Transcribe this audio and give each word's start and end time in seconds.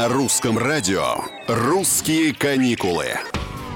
На 0.00 0.08
русском 0.08 0.56
радио 0.56 1.16
«Русские 1.46 2.32
каникулы». 2.32 3.18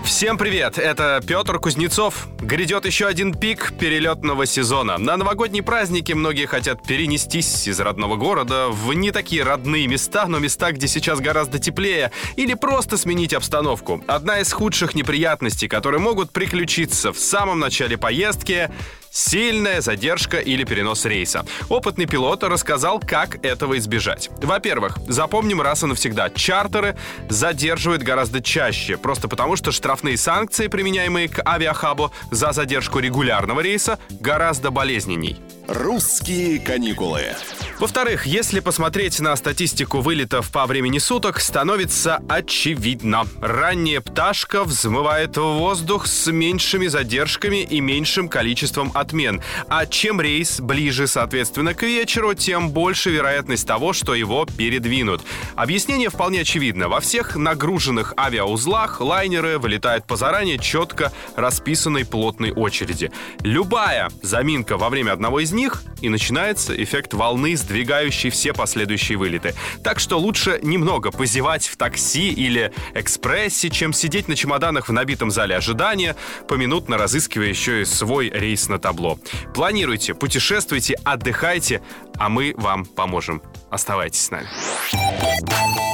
Всем 0.05 0.39
привет! 0.39 0.79
Это 0.79 1.21
Петр 1.27 1.59
Кузнецов. 1.59 2.29
Грядет 2.41 2.87
еще 2.87 3.07
один 3.07 3.35
пик 3.35 3.75
перелетного 3.79 4.47
сезона. 4.47 4.97
На 4.97 5.19
новогодние 5.19 5.63
праздники 5.63 6.15
многие 6.15 6.47
хотят 6.47 6.83
перенестись 6.83 7.69
из 7.69 7.79
родного 7.79 8.17
города 8.17 8.69
в 8.71 8.95
не 8.95 9.11
такие 9.11 9.43
родные 9.43 9.87
места, 9.87 10.25
но 10.27 10.39
места, 10.39 10.73
где 10.73 10.89
сейчас 10.89 11.21
гораздо 11.21 11.59
теплее, 11.59 12.11
или 12.37 12.55
просто 12.55 12.97
сменить 12.97 13.35
обстановку. 13.35 14.03
Одна 14.07 14.41
из 14.41 14.51
худших 14.51 14.95
неприятностей, 14.95 15.69
которые 15.69 16.01
могут 16.01 16.31
приключиться 16.31 17.13
в 17.13 17.19
самом 17.19 17.59
начале 17.59 17.99
поездки 17.99 18.71
Сильная 19.15 19.81
задержка 19.81 20.39
или 20.39 20.65
перенос 20.65 21.05
рейса. 21.05 21.47
Опытный 21.69 22.07
пилот 22.07 22.43
рассказал, 22.43 22.99
как 22.99 23.45
этого 23.45 23.79
избежать. 23.79 24.29
Во-первых, 24.43 24.99
запомним 25.07 25.61
раз 25.61 25.85
и 25.85 25.87
навсегда, 25.87 26.31
чартеры 26.31 26.97
задерживают 27.29 28.03
гораздо 28.03 28.43
чаще, 28.43 28.97
просто 28.97 29.29
потому 29.29 29.55
что 29.55 29.71
штрафные 29.71 30.17
санкции, 30.17 30.67
применяемые 30.67 31.29
к 31.29 31.41
авиахабу 31.47 32.11
за 32.33 32.51
задержку 32.51 32.99
регулярного 32.99 33.61
рейса, 33.61 34.01
гораздо 34.11 34.73
болезненней. 34.73 35.41
«Русские 35.69 36.59
каникулы». 36.59 37.37
Во-вторых, 37.81 38.25
если 38.25 38.61
посмотреть 38.61 39.19
на 39.19 39.35
статистику 39.35 40.01
вылетов 40.01 40.51
по 40.53 40.65
времени 40.67 40.99
суток, 40.99 41.41
становится 41.41 42.23
очевидно. 42.29 43.27
Ранняя 43.41 44.01
пташка 44.01 44.63
взмывает 44.63 45.37
в 45.37 45.43
воздух 45.43 46.07
с 46.07 46.31
меньшими 46.31 46.87
задержками 46.87 47.63
и 47.63 47.81
меньшим 47.81 48.29
количеством 48.29 48.93
отмен. 48.95 49.43
А 49.69 49.87
чем 49.87 50.21
рейс 50.21 50.61
ближе, 50.61 51.09
соответственно, 51.09 51.75
к 51.75 51.83
вечеру, 51.83 52.35
тем 52.35 52.71
больше 52.71 53.11
вероятность 53.11 53.67
того, 53.67 53.93
что 53.93 54.15
его 54.15 54.47
передвинут. 54.47 55.23
Объяснение 55.57 56.11
вполне 56.11 56.43
очевидно. 56.43 56.89
Во 56.89 57.01
всех 57.01 57.35
нагруженных 57.35 58.15
авиаузлах 58.17 59.01
лайнеры 59.01 59.59
вылетают 59.59 60.07
по 60.07 60.17
заранее 60.17 60.59
четко 60.59 61.13
расписанной 61.35 62.05
плотной 62.05 62.53
очереди. 62.53 63.11
Любая 63.41 64.11
заминка 64.23 64.77
во 64.79 64.91
время 64.91 65.13
одного 65.13 65.41
из 65.41 65.51
них, 65.51 65.83
и 66.01 66.09
начинается 66.09 66.81
эффект 66.81 67.15
волны, 67.15 67.57
сдвигающий 67.65 68.31
все 68.31 68.53
последующие 68.53 69.17
вылеты. 69.19 69.55
Так 69.83 69.99
что 69.99 70.19
лучше 70.19 70.61
немного 70.63 71.11
позевать 71.11 71.67
в 71.67 71.77
такси 71.77 72.31
или 72.31 72.73
экспрессе, 72.95 73.71
чем 73.71 73.93
сидеть 73.93 74.29
на 74.29 74.37
чемоданах 74.37 74.89
в 74.89 74.93
набитом 74.93 75.31
зале 75.31 75.57
ожидания, 75.57 76.15
поминутно 76.47 76.99
разыскивая 76.99 77.49
еще 77.49 77.83
и 77.83 77.85
свой 77.85 78.29
рейс 78.29 78.69
на 78.69 78.79
табло. 78.79 79.19
Планируйте, 79.55 80.15
путешествуйте, 80.15 80.95
отдыхайте, 81.05 81.83
а 82.17 82.29
мы 82.29 82.55
вам 82.57 82.85
поможем. 82.85 83.43
Оставайтесь 83.71 84.27
с 84.27 84.31
нами. 84.31 84.49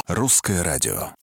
«Русское 0.08 0.62
радио». 0.62 1.19